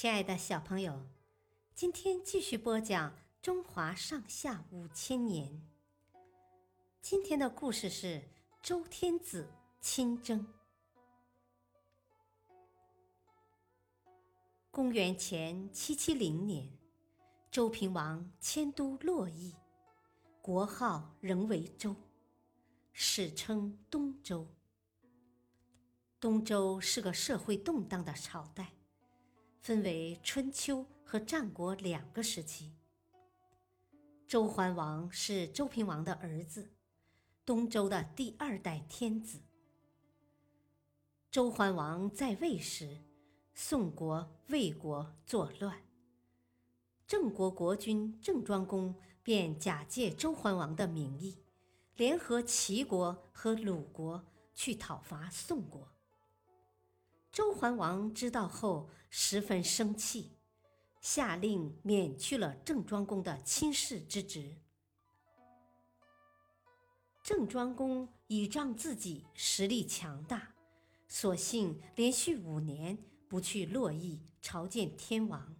[0.00, 1.04] 亲爱的小朋友，
[1.74, 3.10] 今天继续播讲
[3.42, 5.50] 《中华上下五千年》。
[7.02, 8.22] 今天的故事是
[8.62, 9.48] 周天子
[9.80, 10.46] 亲征。
[14.70, 16.70] 公元前七七零年，
[17.50, 19.56] 周平王迁都洛邑，
[20.40, 21.96] 国号仍为周，
[22.92, 24.46] 史称东周。
[26.20, 28.77] 东周是个社会动荡的朝代。
[29.60, 32.72] 分为春秋和战国两个时期。
[34.26, 36.70] 周桓王是周平王的儿子，
[37.44, 39.40] 东周的第二代天子。
[41.30, 42.98] 周桓王在位时，
[43.54, 45.82] 宋国、魏国作乱，
[47.06, 51.36] 郑国国君郑庄公便假借周桓王的名义，
[51.96, 55.88] 联合齐国和鲁国去讨伐宋国。
[57.38, 60.32] 周桓王知道后十分生气，
[61.00, 64.56] 下令免去了郑庄公的亲事之职。
[67.22, 70.52] 郑庄公倚仗自己实力强大，
[71.06, 72.98] 索性连续五年
[73.28, 75.54] 不去洛邑朝见天王，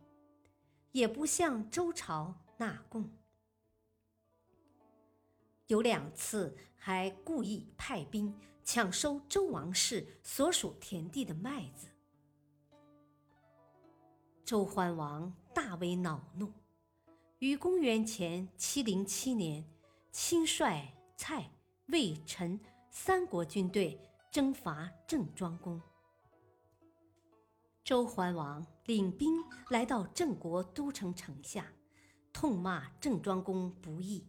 [0.90, 3.08] 也不向周朝纳贡，
[5.68, 8.36] 有两次还故意派兵。
[8.70, 11.88] 抢收周王室所属田地的麦子，
[14.44, 16.52] 周桓王大为恼怒，
[17.38, 19.64] 于公元前七零七年，
[20.12, 21.50] 亲率蔡、
[21.86, 22.60] 魏、陈
[22.90, 23.98] 三国军队
[24.30, 25.80] 征伐郑庄公。
[27.82, 31.72] 周桓王领兵来到郑国都城城下，
[32.34, 34.26] 痛骂郑庄公不义，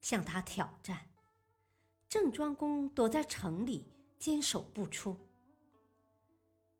[0.00, 1.11] 向他挑战。
[2.12, 3.86] 郑庄公躲在城里
[4.18, 5.16] 坚守不出。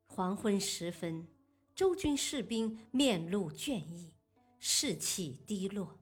[0.04, 1.26] 黄昏时分，
[1.74, 4.12] 周军士兵面露倦意，
[4.58, 5.98] 士气低落。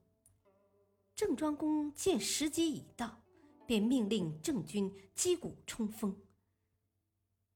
[1.14, 3.23] 郑庄公见时机已到，
[3.68, 6.20] 便命令郑军击鼓冲锋。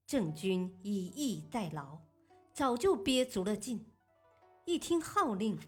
[0.06, 1.98] 郑军以逸待劳，
[2.52, 3.84] 早就憋足了劲，
[4.64, 5.58] 一听号令，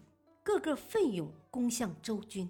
[0.41, 2.49] 个个奋勇攻向周军。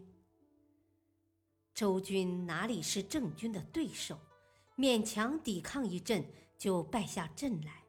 [1.78, 4.18] 周军哪里是郑军的对手？
[4.76, 6.26] 勉强抵抗一阵，
[6.58, 7.84] 就败下阵来。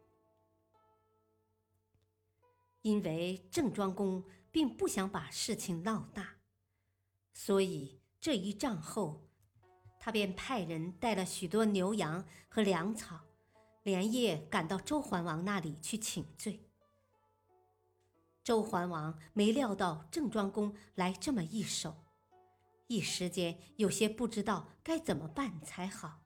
[2.82, 6.34] 因为郑庄公并不想把事情闹大，
[7.32, 9.26] 所以这一仗后，
[9.98, 13.18] 他便派人带了许多牛羊和粮草，
[13.84, 16.60] 连夜赶到周桓王那里去请罪。
[18.44, 21.96] 周桓王没料到郑庄公来这么一手。
[22.88, 26.20] 一时间有些不知道该怎么办才好。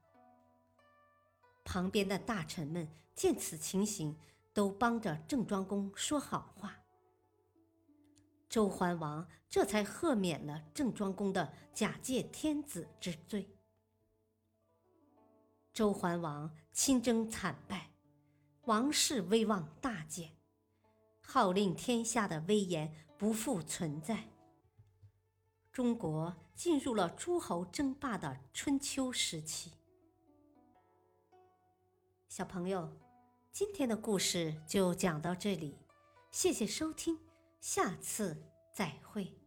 [1.63, 4.17] 旁边的大臣们见此情形，
[4.53, 6.79] 都帮着郑庄公说好话。
[8.49, 13.49] 周桓王这才赦免了郑庄公的假借天子之罪。
[15.73, 17.91] 周桓王亲征惨败，
[18.65, 20.31] 王室威望大减，
[21.21, 24.32] 号令天下的威严不复存在。
[25.73, 29.71] 中国进入了诸侯争霸的春秋时期。
[32.29, 32.87] 小朋友，
[33.51, 35.75] 今天的故事就讲到这里，
[36.29, 37.17] 谢谢收听，
[37.59, 38.37] 下次
[38.71, 39.42] 再会。